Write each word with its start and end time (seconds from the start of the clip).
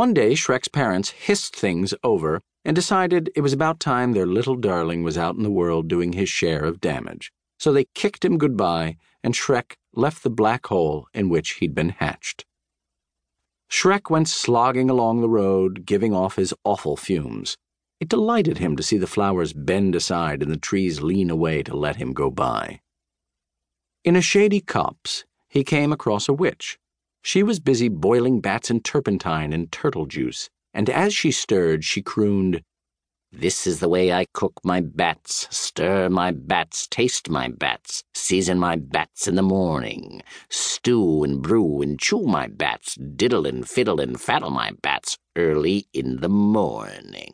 One 0.00 0.14
day, 0.14 0.32
Shrek's 0.32 0.68
parents 0.68 1.10
hissed 1.10 1.54
things 1.54 1.92
over 2.02 2.40
and 2.64 2.74
decided 2.74 3.30
it 3.36 3.42
was 3.42 3.52
about 3.52 3.80
time 3.80 4.12
their 4.12 4.24
little 4.24 4.56
darling 4.56 5.02
was 5.02 5.18
out 5.18 5.36
in 5.36 5.42
the 5.42 5.50
world 5.50 5.88
doing 5.88 6.14
his 6.14 6.30
share 6.30 6.64
of 6.64 6.80
damage. 6.80 7.30
So 7.58 7.70
they 7.70 7.84
kicked 7.94 8.24
him 8.24 8.38
goodbye, 8.38 8.96
and 9.22 9.34
Shrek 9.34 9.74
left 9.92 10.22
the 10.22 10.30
black 10.30 10.68
hole 10.68 11.06
in 11.12 11.28
which 11.28 11.50
he'd 11.56 11.74
been 11.74 11.90
hatched. 11.90 12.46
Shrek 13.70 14.08
went 14.08 14.30
slogging 14.30 14.88
along 14.88 15.20
the 15.20 15.28
road, 15.28 15.84
giving 15.84 16.14
off 16.14 16.36
his 16.36 16.54
awful 16.64 16.96
fumes. 16.96 17.58
It 18.00 18.08
delighted 18.08 18.56
him 18.56 18.76
to 18.76 18.82
see 18.82 18.96
the 18.96 19.06
flowers 19.06 19.52
bend 19.52 19.94
aside 19.94 20.42
and 20.42 20.50
the 20.50 20.56
trees 20.56 21.02
lean 21.02 21.28
away 21.28 21.62
to 21.64 21.76
let 21.76 21.96
him 21.96 22.14
go 22.14 22.30
by. 22.30 22.80
In 24.02 24.16
a 24.16 24.22
shady 24.22 24.62
copse, 24.62 25.26
he 25.46 25.62
came 25.62 25.92
across 25.92 26.26
a 26.26 26.32
witch. 26.32 26.78
She 27.22 27.42
was 27.42 27.60
busy 27.60 27.88
boiling 27.88 28.40
bats 28.40 28.70
in 28.70 28.80
turpentine 28.80 29.52
and 29.52 29.70
turtle 29.70 30.06
juice, 30.06 30.48
and 30.72 30.88
as 30.88 31.14
she 31.14 31.30
stirred, 31.30 31.84
she 31.84 32.02
crooned, 32.02 32.62
This 33.30 33.66
is 33.66 33.80
the 33.80 33.88
way 33.88 34.12
I 34.12 34.24
cook 34.32 34.54
my 34.64 34.80
bats, 34.80 35.46
stir 35.50 36.08
my 36.08 36.30
bats, 36.32 36.86
taste 36.88 37.28
my 37.28 37.48
bats, 37.48 38.02
season 38.14 38.58
my 38.58 38.76
bats 38.76 39.28
in 39.28 39.34
the 39.34 39.42
morning, 39.42 40.22
stew 40.48 41.22
and 41.22 41.42
brew 41.42 41.82
and 41.82 41.98
chew 42.00 42.22
my 42.22 42.46
bats, 42.48 42.96
diddle 42.96 43.46
and 43.46 43.68
fiddle 43.68 44.00
and 44.00 44.20
faddle 44.20 44.50
my 44.50 44.72
bats 44.82 45.18
early 45.36 45.86
in 45.92 46.20
the 46.20 46.28
morning. 46.28 47.29